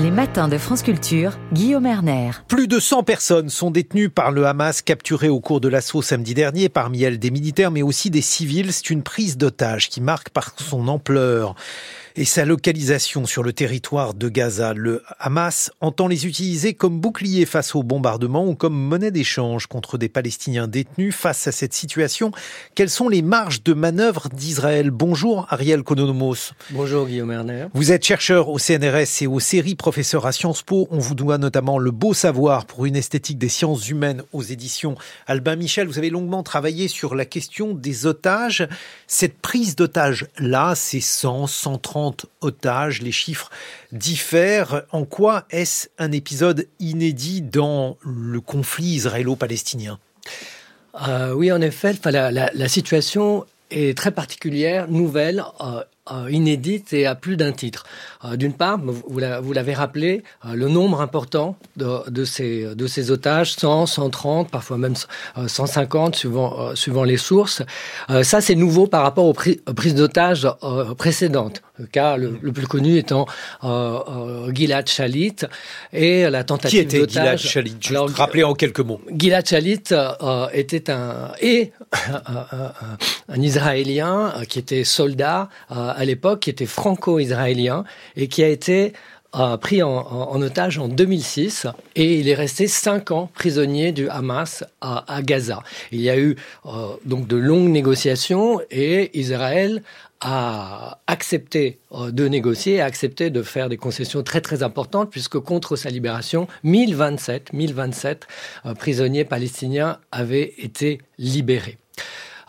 Les 0.00 0.12
matins 0.12 0.46
de 0.46 0.58
France 0.58 0.84
Culture, 0.84 1.32
Guillaume 1.52 1.84
Erner. 1.84 2.30
Plus 2.46 2.68
de 2.68 2.78
100 2.78 3.02
personnes 3.02 3.48
sont 3.48 3.72
détenues 3.72 4.10
par 4.10 4.30
le 4.30 4.46
Hamas 4.46 4.80
capturées 4.80 5.28
au 5.28 5.40
cours 5.40 5.60
de 5.60 5.66
l'assaut 5.66 6.02
samedi 6.02 6.34
dernier, 6.34 6.68
parmi 6.68 7.02
elles 7.02 7.18
des 7.18 7.32
militaires 7.32 7.72
mais 7.72 7.82
aussi 7.82 8.08
des 8.08 8.20
civils. 8.20 8.72
C'est 8.72 8.90
une 8.90 9.02
prise 9.02 9.36
d'otage 9.36 9.88
qui 9.88 10.00
marque 10.00 10.28
par 10.28 10.52
son 10.56 10.86
ampleur 10.86 11.56
et 12.18 12.24
sa 12.24 12.44
localisation 12.44 13.26
sur 13.26 13.44
le 13.44 13.52
territoire 13.52 14.12
de 14.12 14.28
Gaza. 14.28 14.74
Le 14.74 15.04
Hamas 15.20 15.70
entend 15.80 16.08
les 16.08 16.26
utiliser 16.26 16.74
comme 16.74 16.98
bouclier 16.98 17.46
face 17.46 17.76
aux 17.76 17.84
bombardements 17.84 18.44
ou 18.44 18.56
comme 18.56 18.74
monnaie 18.74 19.12
d'échange 19.12 19.68
contre 19.68 19.98
des 19.98 20.08
Palestiniens 20.08 20.66
détenus. 20.66 21.14
Face 21.14 21.46
à 21.46 21.52
cette 21.52 21.74
situation, 21.74 22.32
quelles 22.74 22.90
sont 22.90 23.08
les 23.08 23.22
marges 23.22 23.62
de 23.62 23.72
manœuvre 23.72 24.28
d'Israël? 24.30 24.90
Bonjour 24.90 25.46
Ariel 25.48 25.84
Kononomos. 25.84 26.54
Bonjour 26.70 27.06
Guillaume 27.06 27.30
Erner. 27.30 27.66
Vous 27.72 27.92
êtes 27.92 28.04
chercheur 28.04 28.48
au 28.48 28.58
CNRS 28.58 29.22
et 29.22 29.28
aux 29.28 29.38
séries 29.38 29.76
professeur 29.76 30.26
à 30.26 30.32
Sciences 30.32 30.64
Po. 30.64 30.88
On 30.90 30.98
vous 30.98 31.14
doit 31.14 31.38
notamment 31.38 31.78
le 31.78 31.92
beau 31.92 32.14
savoir 32.14 32.66
pour 32.66 32.84
une 32.84 32.96
esthétique 32.96 33.38
des 33.38 33.48
sciences 33.48 33.88
humaines 33.88 34.24
aux 34.32 34.42
éditions 34.42 34.96
Albin 35.28 35.54
Michel. 35.54 35.86
Vous 35.86 35.98
avez 35.98 36.10
longuement 36.10 36.42
travaillé 36.42 36.88
sur 36.88 37.14
la 37.14 37.24
question 37.24 37.74
des 37.74 38.06
otages. 38.06 38.66
Cette 39.06 39.38
prise 39.38 39.76
d'otages 39.76 40.26
là, 40.40 40.74
c'est 40.74 41.00
100, 41.00 41.46
130 41.46 42.07
otages. 42.40 43.02
Les 43.02 43.12
chiffres 43.12 43.50
diffèrent. 43.92 44.82
En 44.92 45.04
quoi 45.04 45.46
est-ce 45.50 45.88
un 45.98 46.12
épisode 46.12 46.66
inédit 46.78 47.42
dans 47.42 47.96
le 48.04 48.40
conflit 48.40 48.94
israélo-palestinien? 48.94 49.98
Euh, 51.06 51.32
Oui, 51.32 51.52
en 51.52 51.60
effet, 51.60 51.94
la, 52.04 52.68
situation 52.68 53.44
est 53.70 53.96
très 53.96 54.10
particulière, 54.10 54.88
nouvelle, 54.88 55.44
euh, 55.60 55.82
inédite 56.30 56.92
et 56.92 57.06
à 57.06 57.14
plus 57.14 57.36
d'un 57.36 57.52
titre. 57.52 57.84
Euh, 58.24 58.36
d'une 58.36 58.52
part, 58.52 58.78
vous 58.78 59.52
l'avez 59.52 59.74
rappelé, 59.74 60.22
euh, 60.44 60.54
le 60.54 60.68
nombre 60.68 61.00
important 61.00 61.56
de, 61.76 62.24
ces, 62.24 62.74
de 62.74 62.86
ces 62.86 63.10
otages, 63.10 63.52
100, 63.52 63.86
130, 63.86 64.50
parfois 64.50 64.78
même 64.78 64.94
150 65.46 66.16
suivant, 66.16 66.74
suivant 66.74 67.04
les 67.04 67.16
sources. 67.16 67.62
ça, 68.22 68.40
c'est 68.40 68.54
nouveau 68.54 68.86
par 68.86 69.02
rapport 69.02 69.26
aux, 69.26 69.32
prises 69.32 69.94
d'otages 69.94 70.48
précédentes. 70.96 71.62
Le 71.78 71.86
cas 71.86 72.16
le, 72.16 72.30
plus 72.52 72.66
connu 72.66 72.98
étant 72.98 73.26
Gilad 74.52 74.88
Shalit 74.88 75.36
et 75.92 76.28
la 76.28 76.42
tentative 76.42 76.88
d'otage. 76.88 76.90
Qui 76.90 77.04
était 77.04 77.12
Gilad 77.12 77.38
Shalit? 77.38 77.76
Juste 77.80 78.16
rappeler 78.16 78.42
en 78.42 78.54
quelques 78.54 78.80
mots. 78.80 79.00
Gilad 79.16 79.46
Shalit 79.46 79.84
était 80.52 80.90
un 80.90 81.30
et 81.40 81.72
un 83.28 83.40
Israélien 83.40 84.32
qui 84.48 84.58
était 84.58 84.84
soldat 84.84 85.48
à 85.98 86.04
l'époque, 86.04 86.40
qui 86.40 86.50
était 86.50 86.66
franco-israélien 86.66 87.84
et 88.16 88.28
qui 88.28 88.44
a 88.44 88.48
été 88.48 88.92
euh, 89.36 89.56
pris 89.56 89.82
en, 89.82 90.40
otage 90.40 90.78
en 90.78 90.88
2006 90.88 91.66
et 91.96 92.18
il 92.18 92.28
est 92.28 92.34
resté 92.34 92.66
cinq 92.66 93.10
ans 93.10 93.28
prisonnier 93.34 93.92
du 93.92 94.08
Hamas 94.08 94.64
à, 94.80 95.20
Gaza. 95.22 95.62
Il 95.92 96.00
y 96.00 96.08
a 96.08 96.16
eu 96.16 96.36
euh, 96.64 96.94
donc 97.04 97.26
de 97.26 97.36
longues 97.36 97.68
négociations 97.68 98.60
et 98.70 99.10
Israël 99.18 99.82
a 100.20 101.00
accepté 101.08 101.78
euh, 101.92 102.10
de 102.10 102.26
négocier, 102.28 102.80
a 102.80 102.86
accepté 102.86 103.28
de 103.28 103.42
faire 103.42 103.68
des 103.68 103.76
concessions 103.76 104.22
très 104.22 104.40
très 104.40 104.62
importantes 104.62 105.10
puisque 105.10 105.38
contre 105.40 105.74
sa 105.74 105.90
libération, 105.90 106.46
1027, 106.62 107.52
1027 107.52 108.28
prisonniers 108.78 109.24
palestiniens 109.24 109.98
avaient 110.10 110.54
été 110.58 111.00
libérés. 111.18 111.76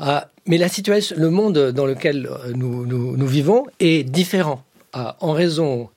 Euh, 0.02 0.20
mais 0.46 0.58
la 0.58 0.70
situation, 0.70 1.16
le 1.20 1.30
monde 1.30 1.72
dans 1.72 1.86
lequel 1.86 2.28
euh, 2.28 2.52
nous, 2.56 2.86
nous, 2.86 3.28
vivons 3.28 3.66
est 3.80 4.04
différent. 4.04 4.64
Euh, 4.96 5.12
en 5.20 5.34
raison 5.34 5.90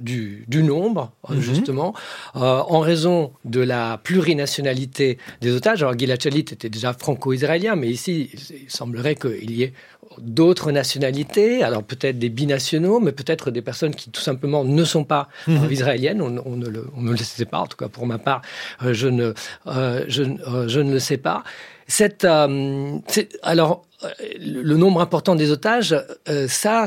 du, 0.00 0.44
du, 0.48 0.62
nombre, 0.62 1.12
mhm. 1.28 1.40
justement, 1.40 1.94
en 2.34 2.80
raison 2.80 3.32
de 3.44 3.60
la 3.60 3.98
plurinationalité 3.98 5.18
des 5.40 5.54
otages. 5.54 5.82
Alors, 5.82 5.98
Gilad 5.98 6.20
Shalit 6.20 6.40
était 6.40 6.68
déjà 6.68 6.92
franco-israélien, 6.92 7.76
mais 7.76 7.88
ici, 7.88 8.30
il 8.50 8.70
semblerait 8.70 9.14
qu'il 9.14 9.50
y 9.50 9.62
ait 9.62 9.72
d'autres 10.18 10.72
nationalités, 10.72 11.62
alors 11.62 11.82
peut-être 11.82 12.18
des 12.18 12.30
binationaux, 12.30 13.00
mais 13.00 13.12
peut-être 13.12 13.50
des 13.50 13.62
personnes 13.62 13.94
qui 13.94 14.10
tout 14.10 14.20
simplement 14.20 14.64
ne 14.64 14.84
sont 14.84 15.04
pas 15.04 15.28
mhm. 15.46 15.70
israéliennes. 15.70 16.20
On, 16.20 16.42
on, 16.44 16.56
ne 16.56 16.68
le, 16.68 16.86
on, 16.96 17.02
ne 17.02 17.10
le, 17.12 17.16
sait 17.16 17.44
pas, 17.44 17.58
en 17.58 17.66
tout 17.66 17.76
cas 17.76 17.88
pour 17.88 18.06
ma 18.06 18.18
part, 18.18 18.42
je 18.84 19.08
ne, 19.08 19.32
je, 19.66 20.22
je 20.66 20.80
ne 20.80 20.92
le 20.92 20.98
sais 20.98 21.16
pas. 21.16 21.44
Cette, 21.90 22.24
euh, 22.24 22.98
alors, 23.42 23.82
euh, 23.82 23.89
le 24.38 24.76
nombre 24.76 25.00
important 25.00 25.34
des 25.34 25.50
otages, 25.50 25.94
euh, 26.28 26.48
ça, 26.48 26.86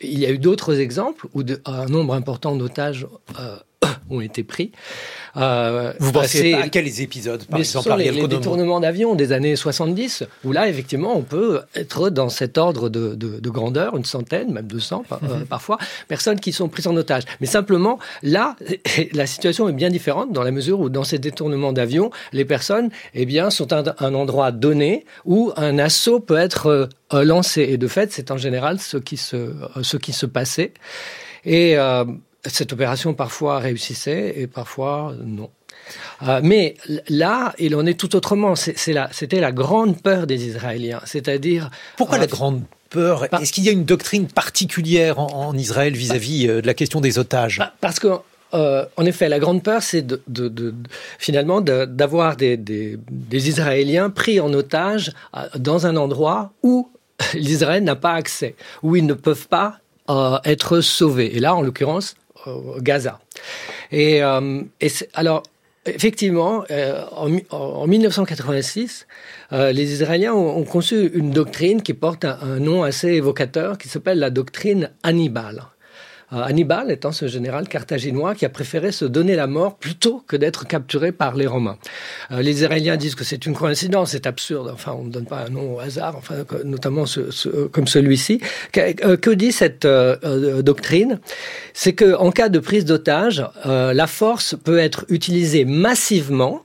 il 0.00 0.18
y 0.18 0.26
a 0.26 0.30
eu 0.30 0.38
d'autres 0.38 0.78
exemples 0.80 1.26
où 1.34 1.42
un 1.64 1.86
nombre 1.86 2.14
important 2.14 2.56
d'otages 2.56 3.06
ont 4.10 4.20
été 4.20 4.44
pris. 4.44 4.72
Euh, 5.36 5.92
Vous 5.98 6.12
pensez 6.12 6.54
à 6.54 6.68
quels 6.68 7.00
épisodes 7.00 7.44
Par 7.44 7.58
exemple, 7.58 7.94
les, 7.98 8.10
les 8.10 8.28
détournements 8.28 8.80
d'avions 8.80 9.14
des 9.14 9.32
années 9.32 9.56
70, 9.56 10.24
où 10.44 10.52
là, 10.52 10.68
effectivement, 10.68 11.16
on 11.16 11.22
peut 11.22 11.60
être 11.74 12.10
dans 12.10 12.28
cet 12.28 12.58
ordre 12.58 12.88
de, 12.88 13.14
de, 13.14 13.50
grandeur, 13.50 13.96
une 13.96 14.04
centaine, 14.04 14.52
même 14.52 14.66
200 14.66 15.04
euh, 15.10 15.16
mhm. 15.16 15.46
parfois, 15.46 15.78
personnes 16.08 16.40
qui 16.40 16.52
sont 16.52 16.68
prises 16.68 16.86
en 16.86 16.96
otage. 16.96 17.22
Mais 17.40 17.46
simplement, 17.46 17.98
là, 18.22 18.56
la 19.12 19.26
situation 19.26 19.68
est 19.68 19.72
bien 19.72 19.90
différente 19.90 20.32
dans 20.32 20.42
la 20.42 20.50
mesure 20.50 20.80
où, 20.80 20.88
dans 20.88 21.04
ces 21.04 21.18
détournements 21.18 21.72
d'avions, 21.72 22.10
les 22.32 22.44
personnes, 22.44 22.90
eh 23.14 23.26
bien, 23.26 23.50
sont 23.50 23.72
à 23.72 23.94
un, 23.98 24.14
endroit 24.14 24.52
donné 24.52 25.04
où 25.24 25.52
un 25.56 25.78
assaut 25.78 26.20
peut 26.20 26.36
être 26.36 26.88
euh, 27.12 27.24
lancé. 27.24 27.62
Et 27.62 27.76
de 27.76 27.88
fait, 27.88 28.12
c'est 28.12 28.30
en 28.30 28.36
général 28.36 28.78
ce 28.80 28.96
qui 28.96 29.16
se, 29.16 29.52
ce 29.82 29.96
qui 29.96 30.12
se 30.12 30.26
passait. 30.26 30.72
Et 31.44 31.76
cette 32.46 32.72
opération 32.72 33.14
parfois 33.14 33.58
réussissait 33.58 34.34
et 34.36 34.46
parfois 34.46 35.14
non. 35.24 35.50
Euh, 36.22 36.40
mais 36.42 36.76
là, 37.08 37.54
il 37.58 37.74
en 37.76 37.86
est 37.86 37.98
tout 37.98 38.16
autrement. 38.16 38.54
C'était 38.56 39.40
la, 39.40 39.52
grande 39.52 40.00
peur 40.00 40.26
des 40.26 40.46
Israéliens, 40.46 41.00
c'est-à-dire. 41.04 41.70
Pourquoi 41.96 42.18
la 42.18 42.24
euh, 42.24 42.28
grande 42.28 42.62
peur? 42.90 43.24
Est-ce 43.40 43.52
qu'il 43.52 43.64
y 43.64 43.68
a 43.68 43.72
une 43.72 43.84
doctrine 43.84 44.26
particulière 44.26 45.18
en, 45.18 45.54
Israël 45.56 45.94
vis-à-vis 45.94 46.48
euh, 46.48 46.60
de 46.60 46.66
la 46.66 46.74
question 46.74 47.00
des 47.00 47.18
otages? 47.18 47.62
Parce 47.80 47.98
que 47.98 48.08
en 48.52 49.04
effet, 49.04 49.28
la 49.28 49.40
grande 49.40 49.64
peur, 49.64 49.82
c'est 49.82 50.06
de, 50.06 50.74
finalement 51.18 51.60
d'avoir 51.60 52.36
des, 52.36 52.56
des, 52.56 53.48
Israéliens 53.48 54.10
pris 54.10 54.38
en 54.38 54.52
otage 54.52 55.10
dans 55.56 55.88
un 55.88 55.96
endroit 55.96 56.52
où 56.62 56.88
l'Israël 57.34 57.82
n'a 57.82 57.96
pas 57.96 58.12
accès, 58.12 58.54
où 58.84 58.94
ils 58.94 59.06
ne 59.06 59.14
peuvent 59.14 59.48
pas 59.48 59.80
être 60.44 60.80
sauvés. 60.82 61.36
Et 61.36 61.40
là, 61.40 61.56
en 61.56 61.62
l'occurrence, 61.62 62.14
Gaza. 62.78 63.20
Et, 63.92 64.22
euh, 64.22 64.62
alors, 65.14 65.42
effectivement, 65.86 66.64
euh, 66.70 67.02
en, 67.50 67.86
1986, 67.86 69.06
euh, 69.52 69.72
les 69.72 69.92
Israéliens 69.92 70.34
ont, 70.34 70.64
conçu 70.64 71.10
une 71.14 71.30
doctrine 71.30 71.82
qui 71.82 71.94
porte 71.94 72.24
un 72.24 72.58
nom 72.58 72.82
assez 72.82 73.08
évocateur, 73.08 73.78
qui 73.78 73.88
s'appelle 73.88 74.18
la 74.18 74.30
doctrine 74.30 74.90
Hannibal. 75.02 75.64
Euh, 76.32 76.42
Hannibal 76.42 76.90
étant 76.90 77.12
ce 77.12 77.28
général 77.28 77.68
carthaginois 77.68 78.34
qui 78.34 78.44
a 78.44 78.48
préféré 78.48 78.92
se 78.92 79.04
donner 79.04 79.36
la 79.36 79.46
mort 79.46 79.76
plutôt 79.76 80.22
que 80.26 80.36
d'être 80.36 80.66
capturé 80.66 81.12
par 81.12 81.34
les 81.34 81.46
Romains. 81.46 81.78
Euh, 82.30 82.42
les 82.42 82.62
Israéliens 82.62 82.96
disent 82.96 83.14
que 83.14 83.24
c'est 83.24 83.46
une 83.46 83.54
coïncidence, 83.54 84.10
c'est 84.12 84.26
absurde, 84.26 84.70
enfin 84.72 84.94
on 84.98 85.04
ne 85.04 85.10
donne 85.10 85.26
pas 85.26 85.44
un 85.46 85.50
nom 85.50 85.76
au 85.76 85.80
hasard, 85.80 86.16
enfin, 86.16 86.44
notamment 86.64 87.04
comme 87.72 87.86
celui-ci. 87.86 88.40
Que, 88.72 89.34
dit 89.34 89.52
cette 89.52 89.84
euh, 89.84 90.62
doctrine? 90.62 91.20
C'est 91.72 91.94
qu'en 91.94 92.30
cas 92.30 92.48
de 92.48 92.58
prise 92.58 92.84
d'otage, 92.84 93.44
la 93.64 94.06
force 94.06 94.56
peut 94.62 94.78
être 94.78 95.04
utilisée 95.08 95.64
massivement, 95.64 96.64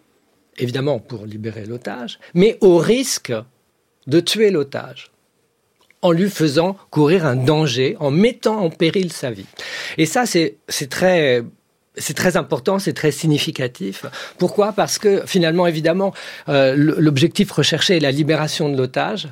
évidemment 0.57 0.99
pour 0.99 1.25
libérer 1.25 1.65
l'otage, 1.65 2.19
mais 2.33 2.57
au 2.61 2.77
risque 2.77 3.33
de 4.07 4.19
tuer 4.19 4.51
l'otage 4.51 5.11
en 6.01 6.11
lui 6.11 6.29
faisant 6.29 6.77
courir 6.89 7.25
un 7.25 7.35
danger, 7.35 7.97
en 7.99 8.11
mettant 8.11 8.59
en 8.59 8.69
péril 8.69 9.11
sa 9.11 9.31
vie. 9.31 9.45
Et 9.97 10.05
ça, 10.05 10.25
c'est 10.25 10.57
très 10.89 11.43
c'est 11.95 12.13
très 12.13 12.37
important, 12.37 12.79
c'est 12.79 12.93
très 12.93 13.11
significatif. 13.11 14.05
Pourquoi? 14.37 14.71
Parce 14.71 14.97
que 14.97 15.23
finalement, 15.25 15.67
évidemment, 15.67 16.13
euh, 16.47 16.73
l'objectif 16.77 17.51
recherché 17.51 17.97
est 17.97 17.99
la 17.99 18.11
libération 18.11 18.69
de 18.69 18.77
l'otage, 18.77 19.27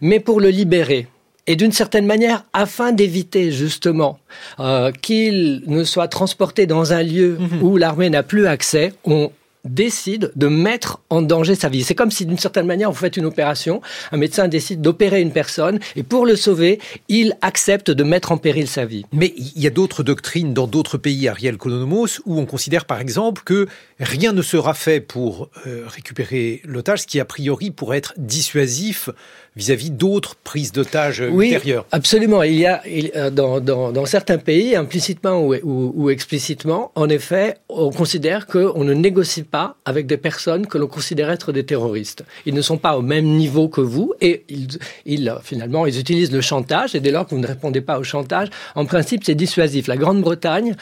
mais 0.00 0.18
pour 0.18 0.40
le 0.40 0.48
libérer, 0.48 1.08
et 1.46 1.54
d'une 1.56 1.72
certaine 1.72 2.06
manière, 2.06 2.44
afin 2.52 2.92
d'éviter 2.92 3.52
justement 3.52 4.18
euh, 4.58 4.90
qu'il 4.90 5.62
ne 5.66 5.84
soit 5.84 6.08
transporté 6.08 6.66
dans 6.66 6.92
un 6.92 7.02
lieu 7.02 7.36
mmh 7.38 7.62
où 7.62 7.76
l'armée 7.76 8.10
n'a 8.10 8.22
plus 8.22 8.46
accès, 8.46 8.92
on 9.04 9.30
décide 9.66 10.32
de 10.36 10.48
mettre 10.48 11.00
en 11.10 11.22
danger 11.22 11.54
sa 11.54 11.68
vie. 11.68 11.82
C'est 11.82 11.94
comme 11.94 12.10
si 12.10 12.26
d'une 12.26 12.38
certaine 12.38 12.66
manière 12.66 12.90
vous 12.90 12.98
faites 12.98 13.16
une 13.16 13.26
opération, 13.26 13.80
un 14.12 14.16
médecin 14.16 14.48
décide 14.48 14.80
d'opérer 14.80 15.20
une 15.20 15.32
personne 15.32 15.78
et 15.94 16.02
pour 16.02 16.26
le 16.26 16.36
sauver, 16.36 16.80
il 17.08 17.36
accepte 17.42 17.90
de 17.90 18.04
mettre 18.04 18.32
en 18.32 18.38
péril 18.38 18.68
sa 18.68 18.84
vie. 18.84 19.04
Mais 19.12 19.34
il 19.36 19.62
y 19.62 19.66
a 19.66 19.70
d'autres 19.70 20.02
doctrines 20.02 20.54
dans 20.54 20.66
d'autres 20.66 20.98
pays, 20.98 21.28
Ariel 21.28 21.56
Kononomos, 21.56 22.20
où 22.24 22.38
on 22.38 22.46
considère 22.46 22.84
par 22.84 23.00
exemple 23.00 23.42
que 23.44 23.66
rien 24.00 24.32
ne 24.32 24.42
sera 24.42 24.74
fait 24.74 25.00
pour 25.00 25.48
euh, 25.66 25.84
récupérer 25.86 26.60
l'otage, 26.64 27.02
ce 27.02 27.06
qui 27.06 27.20
a 27.20 27.24
priori 27.24 27.70
pourrait 27.70 27.98
être 27.98 28.14
dissuasif 28.16 29.08
vis-à-vis 29.56 29.90
d'autres 29.90 30.36
prises 30.36 30.70
d'otages 30.70 31.24
oui, 31.30 31.46
ultérieures. 31.46 31.86
Absolument. 31.90 32.42
Il 32.42 32.56
y 32.56 32.66
a 32.66 32.82
euh, 33.16 33.30
dans, 33.30 33.58
dans, 33.60 33.90
dans 33.90 34.04
certains 34.04 34.36
pays, 34.36 34.76
implicitement 34.76 35.40
ou, 35.40 35.54
ou, 35.54 35.92
ou, 35.96 36.10
explicitement, 36.10 36.92
en 36.94 37.08
effet, 37.08 37.56
on 37.70 37.90
considère 37.90 38.46
qu'on 38.46 38.84
ne 38.84 38.92
négocie 38.92 39.44
pas 39.44 39.76
avec 39.86 40.06
des 40.06 40.18
personnes 40.18 40.66
que 40.66 40.76
l'on 40.76 40.88
considère 40.88 41.30
être 41.30 41.52
des 41.52 41.64
terroristes. 41.64 42.22
Ils 42.44 42.54
ne 42.54 42.60
sont 42.60 42.76
pas 42.76 42.98
au 42.98 43.02
même 43.02 43.24
niveau 43.24 43.68
que 43.68 43.80
vous 43.80 44.12
et 44.20 44.44
ils, 44.50 44.68
ils, 45.06 45.34
finalement 45.42 45.86
ils 45.86 45.98
utilisent 45.98 46.32
le 46.32 46.42
chantage 46.42 46.94
et 46.94 47.00
dès 47.00 47.10
lors 47.10 47.26
que 47.26 47.34
vous 47.34 47.40
ne 47.40 47.46
répondez 47.46 47.80
pas 47.80 47.98
au 47.98 48.04
chantage, 48.04 48.48
en 48.74 48.84
principe 48.84 49.24
c'est 49.24 49.34
dissuasif. 49.34 49.86
La 49.86 49.96
Grande-Bretagne, 49.96 50.76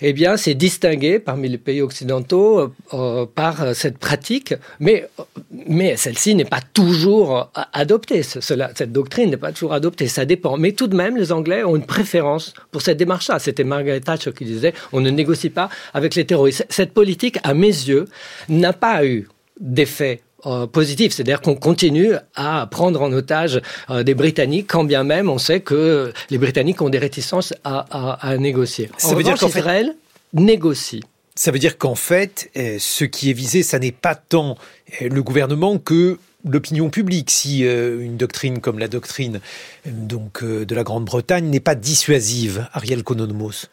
eh 0.00 0.12
bien, 0.14 0.38
c'est 0.38 0.54
distingué 0.54 1.18
parmi 1.18 1.48
les 1.48 1.58
pays 1.58 1.82
occidentaux 1.82 2.53
euh, 2.58 2.72
euh 2.92 3.26
par 3.26 3.74
cette 3.74 3.98
pratique, 3.98 4.54
mais 4.80 5.08
mais 5.50 5.96
celle-ci 5.96 6.34
n'est 6.34 6.44
pas 6.44 6.60
toujours 6.72 7.50
adoptée 7.72 8.22
cela, 8.22 8.70
cette 8.74 8.92
doctrine 8.92 9.30
n'est 9.30 9.36
pas 9.36 9.52
toujours 9.52 9.72
adoptée, 9.72 10.08
ça 10.08 10.24
dépend. 10.24 10.56
Mais 10.56 10.72
tout 10.72 10.86
de 10.86 10.96
même, 10.96 11.16
les 11.16 11.32
Anglais 11.32 11.64
ont 11.64 11.76
une 11.76 11.86
préférence 11.86 12.54
pour 12.70 12.82
cette 12.82 12.98
démarche-là. 12.98 13.38
C'était 13.38 13.64
Margaret 13.64 14.00
Thatcher 14.00 14.32
qui 14.32 14.44
disait 14.44 14.74
on 14.92 15.00
ne 15.00 15.10
négocie 15.10 15.50
pas 15.50 15.68
avec 15.92 16.14
les 16.14 16.24
terroristes. 16.24 16.66
Cette 16.68 16.92
politique, 16.92 17.38
à 17.42 17.54
mes 17.54 17.66
yeux, 17.66 18.06
n'a 18.48 18.72
pas 18.72 19.04
eu 19.04 19.28
d'effet 19.60 20.20
euh, 20.46 20.66
positif, 20.66 21.12
c'est-à-dire 21.12 21.40
qu'on 21.40 21.54
continue 21.54 22.12
à 22.34 22.68
prendre 22.70 23.00
en 23.00 23.10
otage 23.12 23.62
euh, 23.88 24.02
des 24.02 24.14
Britanniques, 24.14 24.66
quand 24.68 24.84
bien 24.84 25.02
même 25.02 25.30
on 25.30 25.38
sait 25.38 25.60
que 25.60 26.12
les 26.28 26.38
Britanniques 26.38 26.82
ont 26.82 26.90
des 26.90 26.98
réticences 26.98 27.54
à, 27.64 27.86
à, 27.90 28.28
à 28.28 28.36
négocier. 28.36 28.90
Ça 28.98 29.08
en 29.08 29.10
veut 29.12 29.18
revanche, 29.18 29.38
dire 29.38 29.48
qu'en 29.48 29.58
Israël 29.58 29.94
négocie. 30.34 31.02
Ça 31.36 31.50
veut 31.50 31.58
dire 31.58 31.78
qu'en 31.78 31.96
fait, 31.96 32.48
euh, 32.56 32.76
ce 32.78 33.04
qui 33.04 33.28
est 33.28 33.32
visé, 33.32 33.64
ça 33.64 33.80
n'est 33.80 33.90
pas 33.90 34.14
tant 34.14 34.56
euh, 35.02 35.08
le 35.08 35.20
gouvernement 35.20 35.78
que 35.78 36.18
l'opinion 36.48 36.90
publique, 36.90 37.28
si 37.28 37.66
euh, 37.66 38.00
une 38.00 38.16
doctrine 38.16 38.60
comme 38.60 38.78
la 38.78 38.86
doctrine 38.86 39.40
donc 39.84 40.44
de 40.44 40.74
la 40.74 40.84
Grande-Bretagne 40.84 41.46
n'est 41.46 41.58
pas 41.58 41.74
dissuasive, 41.74 42.68
Ariel 42.72 43.02
Kononomos 43.02 43.66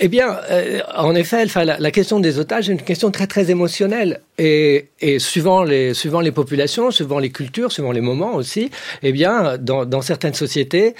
eh 0.00 0.06
bien, 0.06 0.38
en 0.94 1.12
effet, 1.16 1.44
la, 1.56 1.90
question 1.90 2.20
des 2.20 2.38
otages 2.38 2.70
est 2.70 2.72
une 2.72 2.80
question 2.80 3.10
très 3.10 3.26
très 3.26 3.50
émotionnelle 3.50 4.20
et, 4.38 4.90
suivant 5.18 5.64
les 5.64 5.92
suivant 5.92 6.20
les 6.20 6.30
populations, 6.30 6.92
suivant 6.92 7.18
les 7.18 7.30
cultures, 7.30 7.72
suivant 7.72 7.90
les 7.90 8.00
moments 8.00 8.36
aussi, 8.36 8.70
eh 9.02 9.10
bien, 9.10 9.58
dans 9.58 10.00
certaines 10.00 10.34
sociétés. 10.34 10.94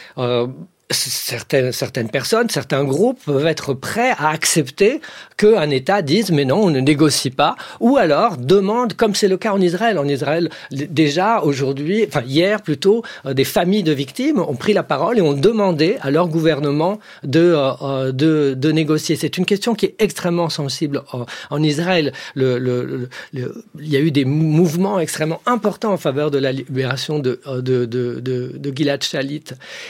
Euh, 0.90 0.94
certaines, 0.94 1.72
certaines 1.72 2.08
personnes, 2.08 2.48
certains 2.48 2.84
groupes 2.84 3.20
peuvent 3.24 3.46
être 3.46 3.74
prêts 3.74 4.12
à 4.18 4.30
accepter 4.30 5.00
qu'un 5.36 5.70
État 5.70 6.02
dise 6.02 6.30
mais 6.30 6.44
non, 6.44 6.62
on 6.64 6.70
ne 6.70 6.80
négocie 6.80 7.30
pas, 7.30 7.56
ou 7.80 7.96
alors 7.96 8.36
demande, 8.36 8.94
comme 8.94 9.14
c'est 9.14 9.28
le 9.28 9.36
cas 9.36 9.52
en 9.52 9.60
Israël. 9.60 9.98
En 9.98 10.08
Israël, 10.08 10.48
déjà 10.70 11.40
aujourd'hui, 11.42 12.04
enfin 12.06 12.22
hier 12.26 12.62
plutôt, 12.62 13.02
euh, 13.26 13.34
des 13.34 13.44
familles 13.44 13.82
de 13.82 13.92
victimes 13.92 14.38
ont 14.38 14.56
pris 14.56 14.72
la 14.72 14.82
parole 14.82 15.18
et 15.18 15.20
ont 15.20 15.34
demandé 15.34 15.96
à 16.00 16.10
leur 16.10 16.28
gouvernement 16.28 16.98
de, 17.22 17.54
euh, 17.56 18.12
de, 18.12 18.54
de 18.56 18.72
négocier. 18.72 19.16
C'est 19.16 19.36
une 19.36 19.46
question 19.46 19.74
qui 19.74 19.86
est 19.86 19.94
extrêmement 19.98 20.48
sensible 20.48 21.02
en, 21.12 21.26
en 21.50 21.62
Israël. 21.62 22.12
Le, 22.34 22.58
le, 22.58 23.08
le, 23.32 23.64
il 23.78 23.88
y 23.88 23.96
a 23.96 24.00
eu 24.00 24.10
des 24.10 24.24
mouvements 24.24 24.98
extrêmement 24.98 25.42
importants 25.46 25.92
en 25.92 25.98
faveur 25.98 26.30
de 26.30 26.38
la 26.38 26.52
libération 26.52 27.18
de, 27.18 27.40
de, 27.46 27.84
de, 27.84 28.20
de, 28.20 28.52
de 28.56 28.76
Gilad 28.76 29.02
Shalit. 29.02 29.44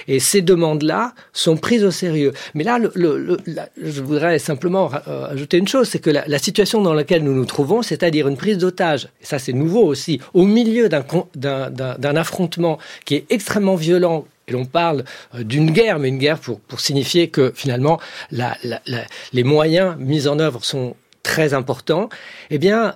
Et 0.09 0.19
ces 0.19 0.43
demandes 0.43 0.88
sont 1.33 1.57
prises 1.57 1.85
au 1.85 1.91
sérieux. 1.91 2.33
Mais 2.55 2.65
là, 2.65 2.79
je 2.97 4.03
voudrais 4.03 4.39
simplement 4.39 4.91
euh, 5.09 5.31
ajouter 5.31 5.59
une 5.59 5.69
chose, 5.69 5.89
c'est 5.89 5.99
que 5.99 6.11
la, 6.11 6.39
situation 6.39 6.81
dans 6.81 6.95
laquelle 6.95 7.25
nous 7.25 7.35
nous 7.35 7.45
trouvons, 7.45 7.83
c'est-à-dire 7.83 8.29
une 8.29 8.37
prise 8.37 8.59
d'otage, 8.59 9.09
ça 9.21 9.39
c'est 9.39 9.53
nouveau 9.53 9.85
aussi, 9.85 10.21
au 10.35 10.45
milieu 10.45 10.89
d'un 10.89 12.17
affrontement 12.17 12.79
qui 13.05 13.17
est 13.17 13.27
extrêmement 13.31 13.75
violent, 13.75 14.25
et 14.47 14.53
l'on 14.53 14.65
parle 14.65 15.05
euh, 15.35 15.45
d'une 15.45 15.71
guerre, 15.71 15.99
mais 15.99 16.09
une 16.09 16.19
guerre 16.19 16.39
pour, 16.39 16.81
signifier 16.81 17.29
que 17.29 17.53
finalement 17.55 18.01
les 18.31 19.45
moyens 19.45 19.97
mis 19.99 20.27
en 20.27 20.39
œuvre 20.39 20.65
sont 20.65 20.95
très 21.23 21.55
importants, 21.55 22.09
eh 22.51 22.59
bien, 22.59 22.95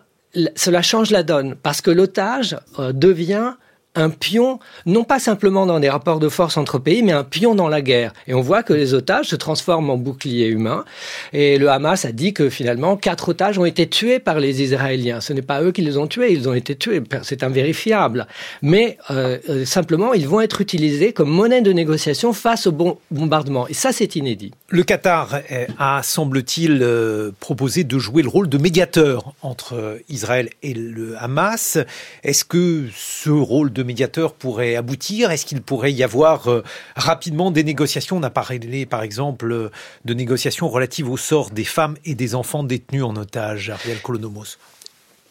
cela 0.57 0.83
change 0.83 1.11
la 1.11 1.23
donne, 1.23 1.57
parce 1.63 1.81
que 1.81 1.91
l'otage 1.91 2.57
euh, 2.79 2.93
devient 2.93 3.53
un 3.95 4.09
pion, 4.11 4.59
non 4.87 5.05
pas 5.05 5.19
simplement 5.19 5.67
dans 5.67 5.79
des 5.79 5.91
rapports 5.91 6.19
de 6.19 6.29
force 6.29 6.57
entre 6.57 6.79
pays, 6.79 7.03
mais 7.03 7.13
un 7.13 7.25
pion 7.25 7.55
dans 7.55 7.69
la 7.69 7.83
guerre. 7.83 8.13
Et 8.27 8.35
on 8.35 8.41
voit 8.41 8.63
que 8.63 8.73
les 8.73 8.95
otages 8.95 9.27
se 9.27 9.37
transforment 9.37 9.91
en 9.91 9.97
boucliers 9.97 10.47
humains. 10.47 10.85
Et 11.33 11.59
le 11.59 11.69
Hamas 11.69 12.05
a 12.05 12.13
dit 12.13 12.33
que 12.33 12.49
finalement, 12.49 12.97
quatre 12.97 13.31
otages 13.31 13.59
ont 13.59 13.67
été 13.67 13.87
tués 13.89 14.19
par 14.19 14.41
les 14.41 14.63
Israéliens. 14.63 15.21
Ce 15.21 15.33
n'est 15.33 15.43
pas 15.43 15.63
eux 15.63 15.73
qui 15.73 15.83
les 15.83 15.99
ont 15.99 16.07
tués, 16.07 16.33
ils 16.33 16.49
ont 16.49 16.55
été 16.55 16.75
tués. 16.75 17.03
C'est 17.23 17.43
invérifiable. 17.43 18.27
Mais 18.63 18.97
euh, 19.11 19.39
euh 19.49 19.65
simplement, 19.65 20.13
ils 20.13 20.29
vont 20.29 20.41
être 20.41 20.61
utilisés 20.61 21.13
comme 21.13 21.31
monnaie 21.31 21.63
de 21.63 21.73
négociation 21.73 22.33
face 22.33 22.67
au 22.67 22.99
bombardement. 23.11 23.69
Et 23.69 23.75
ça, 23.75 23.93
c'est 23.93 24.17
inédit. 24.17 24.53
Le 24.69 24.83
Qatar 24.83 25.41
a, 25.79 26.03
semble-t-il, 26.03 26.81
euh, 26.83 27.31
proposé 27.41 27.85
de 27.85 27.99
jouer 27.99 28.23
le 28.23 28.29
rôle 28.29 28.49
de 28.49 28.59
médiateur 28.59 29.35
entre 29.43 29.99
Israël 30.09 30.49
et 30.63 30.75
le 30.75 31.17
Hamas. 31.19 31.79
Est-ce 32.23 32.45
que 32.45 32.87
ce 32.95 33.31
rôle 33.31 33.73
de 33.73 33.82
médiateur 33.85 34.35
pourrait 34.35 34.77
aboutir? 34.77 35.31
Est-ce 35.31 35.47
qu'il 35.47 35.63
pourrait 35.63 35.93
y 35.93 36.03
avoir 36.03 36.49
euh, 36.49 36.63
rapidement 36.97 37.51
des 37.51 37.65
négociations? 37.65 38.17
On 38.17 38.23
a 38.23 38.31
parlé, 38.31 38.87
par 38.87 39.03
exemple, 39.03 39.51
euh, 39.53 39.71
de 40.05 40.15
négociations 40.15 40.69
relatives 40.69 41.11
au 41.11 41.17
sort 41.17 41.51
des 41.51 41.65
femmes 41.65 41.97
et 42.05 42.15
des 42.15 42.35
enfants 42.35 42.65
détenus 42.65 43.05
en 43.05 43.17
otage, 43.17 43.71
Ariel 43.71 44.01
Kolonomos. 44.01 44.57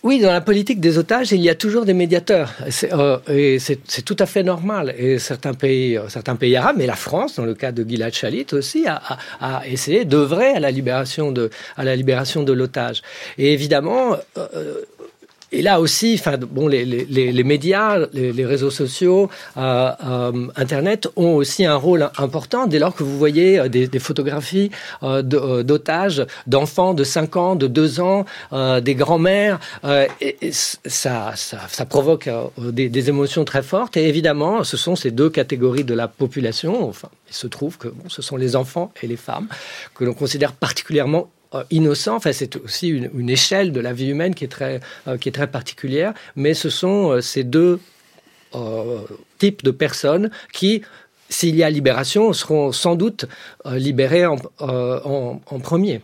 Oui, 0.04 0.20
dans 0.20 0.32
la 0.32 0.42
politique 0.42 0.80
des 0.80 0.98
otages, 0.98 1.32
il 1.32 1.42
y 1.42 1.50
a 1.50 1.54
toujours 1.54 1.86
des 1.86 1.94
médiateurs. 1.94 2.52
Euh, 2.94 3.60
c'est 3.60 4.02
tout 4.04 4.16
à 4.18 4.26
fait 4.26 4.42
normal. 4.42 4.96
Et 4.98 5.20
certains 5.20 5.54
pays, 5.54 5.96
euh, 5.96 6.10
certains 6.10 6.36
pays 6.36 6.56
arabes, 6.56 6.78
mais 6.80 6.88
la 6.88 6.96
France, 6.96 7.36
dans 7.36 7.46
le 7.46 7.54
cas 7.54 7.72
de 7.72 7.88
Gilad 7.88 8.12
Shalit 8.12 8.48
aussi, 8.54 8.88
a, 8.88 9.00
a, 9.40 9.58
a 9.58 9.68
essayé 9.68 10.04
d'œuvrer 10.06 10.54
à 10.54 10.60
la 10.60 10.72
libération 10.72 11.32
de, 11.32 11.52
à 11.78 11.84
la 11.84 11.96
libération 11.96 12.42
de 12.42 12.52
l'otage. 12.52 13.04
Et 13.38 13.54
évidemment, 13.54 14.18
euh, 14.40 14.82
et 15.52 15.62
là 15.62 15.82
aussi, 15.82 16.16
enfin, 16.18 16.38
bon, 16.38 16.68
les, 16.68 16.86
les, 16.86 17.06
les 17.06 17.44
médias, 17.44 18.00
les, 18.14 18.32
les, 18.32 18.46
réseaux 18.46 18.70
sociaux, 18.70 19.30
euh, 19.58 19.92
euh, 20.06 20.48
Internet 20.56 21.10
ont 21.18 21.36
aussi 21.36 21.66
un 21.66 21.76
rôle 21.76 22.10
important 22.18 22.68
dès 22.68 22.80
lors 22.80 22.96
que 22.96 23.04
vous 23.04 23.18
voyez 23.18 23.60
euh, 23.60 23.68
des, 23.68 23.88
des 23.88 24.00
photographies 24.00 24.72
euh, 25.04 25.22
d'otages, 25.22 26.26
d'enfants 26.48 26.94
de 26.94 27.04
5 27.04 27.36
ans, 27.36 27.56
de 27.56 27.68
2 27.68 28.00
ans, 28.00 28.26
euh, 28.54 28.80
des 28.80 28.96
grands-mères. 28.96 29.60
Euh, 29.84 30.08
et, 30.22 30.38
ça, 30.52 31.34
ça, 31.36 31.60
ça, 31.68 31.86
provoque 31.86 32.30
des, 32.58 32.88
des, 32.88 33.10
émotions 33.10 33.44
très 33.44 33.62
fortes. 33.62 33.98
Et 33.98 34.08
évidemment, 34.08 34.64
ce 34.64 34.78
sont 34.78 34.96
ces 34.96 35.12
deux 35.12 35.30
catégories 35.30 35.84
de 35.84 35.94
la 35.94 36.08
population. 36.08 36.88
Enfin, 36.88 37.10
il 37.30 37.36
se 37.36 37.48
trouve 37.48 37.78
que 37.78 37.90
bon, 37.90 38.08
ce 38.08 38.22
sont 38.22 38.38
les 38.38 38.56
enfants 38.56 38.94
et 39.02 39.08
les 39.08 39.18
femmes 39.18 39.48
que 39.96 40.06
l'on 40.06 40.14
considère 40.14 40.54
particulièrement 40.54 41.28
euh, 41.28 41.41
innocent. 41.70 42.16
Enfin, 42.16 42.34
c'est 42.34 42.56
aussi 42.56 42.90
une, 42.90 43.30
échelle 43.30 43.72
de 43.72 43.80
la 43.80 43.94
vie 43.94 44.10
humaine 44.10 44.36
qui 44.36 44.46
est 44.46 44.50
très, 44.50 44.80
euh, 45.08 45.18
qui 45.18 45.30
est 45.30 45.32
très 45.32 45.48
particulière. 45.48 46.14
Mais 46.36 46.54
ce 46.54 46.70
sont 46.70 47.12
euh, 47.12 47.22
ces 47.22 47.44
deux 47.44 47.80
euh, 48.56 49.00
types 49.38 49.64
de 49.64 49.72
personnes 49.72 50.32
qui, 50.54 50.82
s'il 51.30 51.56
y 51.56 51.64
a 51.64 51.70
libération, 51.70 52.34
seront 52.34 52.72
sans 52.72 52.96
doute 52.96 53.26
euh, 53.66 53.78
libérées 53.78 54.26
en, 54.26 54.38
en, 54.60 55.60
premier. 55.60 56.02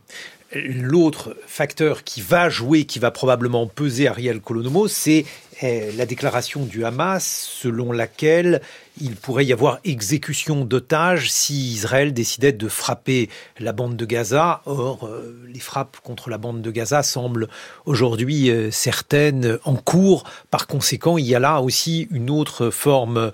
L'autre 0.54 1.36
facteur 1.46 2.04
qui 2.04 2.22
va 2.22 2.50
jouer, 2.50 2.86
qui 2.86 3.00
va 3.00 3.12
probablement 3.12 3.68
peser 3.68 4.08
Ariel 4.08 4.40
Kolonomos, 4.40 4.88
c'est 4.88 5.26
la 5.62 6.06
déclaration 6.06 6.64
du 6.64 6.86
Hamas 6.86 7.50
selon 7.52 7.92
laquelle 7.92 8.62
il 9.02 9.16
pourrait 9.16 9.46
y 9.46 9.54
avoir 9.54 9.80
exécution 9.84 10.66
d'otages 10.66 11.32
si 11.32 11.72
Israël 11.72 12.14
décidait 12.14 12.52
de 12.52 12.68
frapper 12.68 13.30
la 13.60 13.74
bande 13.74 13.96
de 13.96 14.06
Gaza. 14.06 14.62
Or, 14.66 15.06
euh, 15.06 15.36
les 15.52 15.60
frappes 15.60 15.98
contre 16.04 16.30
la 16.30 16.38
bande 16.38 16.62
de 16.62 16.72
Gaza 16.72 17.04
semblent 17.04 17.48
aujourd'hui 17.86 18.50
euh, 18.50 18.72
certaines 18.72 19.60
en 19.64 19.76
cours. 19.76 20.24
Par 20.52 20.68
conséquent, 20.68 21.18
il 21.18 21.26
y 21.26 21.36
a 21.36 21.40
là 21.40 21.62
aussi 21.62 22.08
une 22.12 22.30
autre 22.30 22.70
forme 22.70 23.32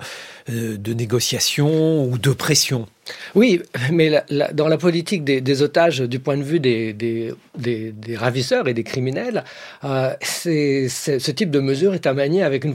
euh, 0.50 0.78
de 0.78 0.94
négociation 0.94 2.06
ou 2.06 2.18
de 2.18 2.32
pression. 2.32 2.88
Oui, 3.36 3.62
mais 3.92 4.24
dans 4.54 4.70
la 4.70 4.78
politique 4.78 5.26
des, 5.26 5.62
otages, 5.62 6.00
du 6.00 6.20
point 6.20 6.38
de 6.38 6.44
vue 6.44 6.62
des, 6.62 7.36
ravisseurs 8.16 8.70
et 8.70 8.74
des 8.74 8.84
criminels, 8.84 9.44
ce 9.82 11.32
type 11.32 11.52
de 11.52 11.60
mesure 11.60 11.96
est 11.96 12.08
à 12.08 12.14
manier 12.14 12.44
avec, 12.44 12.66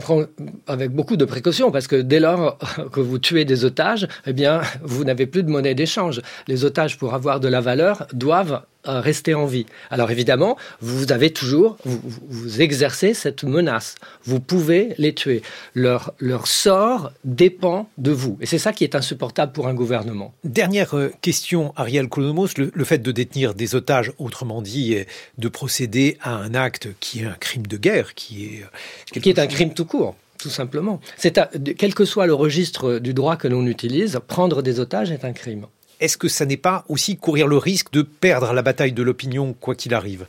avec 0.67 0.91
beaucoup 0.91 1.17
de 1.17 1.25
précautions, 1.25 1.71
parce 1.71 1.87
que 1.87 1.95
dès 1.95 2.19
lors 2.19 2.59
que 2.91 2.99
vous 2.99 3.19
tuez 3.19 3.45
des 3.45 3.65
otages, 3.65 4.07
eh 4.25 4.33
bien, 4.33 4.61
vous 4.81 5.03
n'avez 5.03 5.25
plus 5.25 5.43
de 5.43 5.49
monnaie 5.49 5.75
d'échange. 5.75 6.21
Les 6.47 6.65
otages, 6.65 6.97
pour 6.97 7.13
avoir 7.13 7.39
de 7.39 7.47
la 7.47 7.61
valeur, 7.61 8.07
doivent 8.13 8.61
rester 8.85 9.33
en 9.33 9.45
vie. 9.45 9.65
Alors 9.89 10.11
évidemment, 10.11 10.57
vous 10.81 11.11
avez 11.11 11.31
toujours, 11.31 11.77
vous, 11.83 11.99
vous, 12.03 12.61
exercez 12.61 13.13
cette 13.13 13.43
menace. 13.43 13.95
Vous 14.23 14.39
pouvez 14.39 14.93
les 14.97 15.13
tuer. 15.13 15.41
Leur, 15.75 16.13
leur 16.19 16.47
sort 16.47 17.11
dépend 17.23 17.89
de 17.97 18.11
vous. 18.11 18.37
Et 18.41 18.45
c'est 18.45 18.57
ça 18.57 18.73
qui 18.73 18.83
est 18.83 18.95
insupportable 18.95 19.51
pour 19.51 19.67
un 19.67 19.73
gouvernement. 19.73 20.33
Dernière 20.43 20.95
euh, 20.95 21.11
question, 21.21 21.73
Ariel 21.75 22.07
Kolonomos, 22.07 22.47
le, 22.57 22.71
le, 22.73 22.83
fait 22.85 22.99
de 22.99 23.11
détenir 23.11 23.53
des 23.53 23.75
otages, 23.75 24.11
autrement 24.17 24.61
dit, 24.61 24.97
de 25.37 25.49
procéder 25.49 26.17
à 26.21 26.35
un 26.35 26.55
acte 26.55 26.89
qui 26.99 27.21
est 27.21 27.25
un 27.25 27.35
crime 27.39 27.67
de 27.67 27.77
guerre, 27.77 28.15
qui 28.15 28.45
est... 28.45 28.63
Euh, 28.63 29.19
qui 29.19 29.29
est 29.29 29.39
un 29.39 29.47
crime 29.47 29.73
tout 29.73 29.85
court 29.85 30.15
tout 30.39 30.49
simplement. 30.49 30.99
C'est 31.17 31.39
quel 31.77 31.93
que 31.93 32.05
soit 32.05 32.25
le 32.25 32.33
registre 32.33 32.99
du 32.99 33.13
droit 33.13 33.35
que 33.35 33.47
l'on 33.47 33.65
utilise, 33.65 34.19
prendre 34.27 34.61
des 34.61 34.79
otages 34.79 35.11
est 35.11 35.25
un 35.25 35.33
crime 35.33 35.67
est-ce 35.99 36.17
que 36.17 36.29
ça 36.29 36.45
n'est 36.45 36.57
pas 36.57 36.85
aussi 36.87 37.17
courir 37.17 37.47
le 37.47 37.57
risque 37.57 37.91
de 37.91 38.01
perdre 38.01 38.53
la 38.53 38.61
bataille 38.61 38.93
de 38.93 39.03
l'opinion, 39.03 39.53
quoi 39.59 39.75
qu'il 39.75 39.93
arrive? 39.93 40.25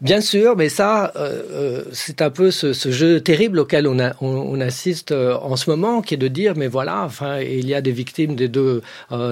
Bien 0.00 0.20
sûr, 0.20 0.56
mais 0.56 0.68
ça, 0.68 1.12
euh, 1.14 1.42
euh, 1.50 1.84
c'est 1.92 2.20
un 2.20 2.28
peu 2.28 2.50
ce, 2.50 2.72
jeu 2.72 3.20
terrible 3.20 3.60
auquel 3.60 3.86
on, 3.86 4.60
assiste 4.60 5.12
euh, 5.12 5.36
en 5.36 5.56
ce 5.56 5.70
moment, 5.70 6.02
qui 6.02 6.14
est 6.14 6.18
de 6.18 6.26
dire, 6.28 6.54
mais 6.56 6.66
voilà, 6.66 7.04
enfin, 7.04 7.38
il 7.38 7.68
y 7.68 7.74
a 7.74 7.80
des 7.80 7.92
victimes 7.92 8.34
des 8.34 8.48
deux, 8.48 8.82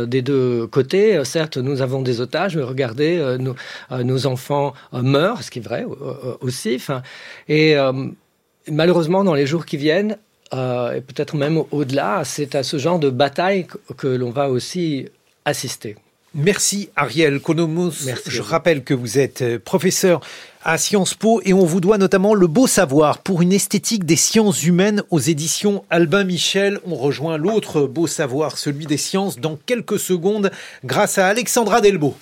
des 0.07 0.23
deux 0.23 0.67
côtés. 0.69 1.25
Certes, 1.25 1.57
nous 1.57 1.83
avons 1.83 2.01
des 2.01 2.21
otages, 2.21 2.57
mais 2.57 2.63
regardez, 2.63 3.37
nos, 3.41 3.57
nos, 3.91 4.27
enfants 4.27 4.73
meurent, 4.93 5.43
ce 5.43 5.51
qui 5.51 5.59
est 5.59 5.63
vrai 5.63 5.85
aussi. 6.41 6.81
et 7.49 7.77
malheureusement, 8.71 9.25
dans 9.25 9.35
les 9.35 9.47
jours 9.47 9.67
qui 9.67 9.77
viennent, 9.77 10.17
et 10.53 11.01
peut-être 11.01 11.35
même 11.35 11.63
au-delà, 11.71 12.23
c'est 12.25 12.55
à 12.55 12.63
ce 12.63 12.77
genre 12.77 12.99
de 12.99 13.09
bataille 13.09 13.67
que 13.97 14.07
l'on 14.07 14.31
va 14.31 14.51
aussi 14.51 15.07
assister. 15.47 15.97
Merci 16.35 16.89
Ariel 16.97 17.41
Konomos. 17.41 17.93
Je 18.27 18.41
rappelle 18.41 18.85
que 18.85 18.95
vous 18.95 19.19
êtes 19.19 19.43
euh, 19.43 19.59
professeur 19.59 20.21
à 20.65 20.79
Sciences 20.79 21.13
Po 21.13 21.43
et 21.45 21.53
on 21.53 21.67
vous 21.67 21.83
doit 21.83 21.99
notamment 21.99 22.33
le 22.33 22.47
beau 22.47 22.67
savoir 22.67 23.19
pour 23.19 23.43
une 23.43 23.53
esthétique 23.53 24.07
des 24.07 24.17
sciences 24.17 24.65
humaines 24.65 25.03
aux 25.11 25.19
éditions 25.19 25.85
Albin 25.91 26.25
Michel. 26.25 26.81
On 26.87 26.95
rejoint 26.95 27.37
l'autre 27.37 27.83
beau 27.83 28.07
savoir, 28.07 28.57
celui 28.57 28.87
des 28.87 28.97
sciences, 28.97 29.41
dans 29.41 29.59
quelques 29.67 29.99
secondes 29.99 30.51
grâce 30.85 31.19
à 31.19 31.27
Alexandra 31.27 31.83
Delbo. 31.83 32.17